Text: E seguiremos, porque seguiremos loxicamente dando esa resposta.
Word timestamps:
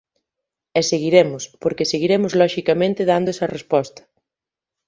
E 0.79 0.81
seguiremos, 0.91 1.43
porque 1.61 1.89
seguiremos 1.91 2.31
loxicamente 2.41 3.01
dando 3.11 3.27
esa 3.33 3.51
resposta. 3.55 4.01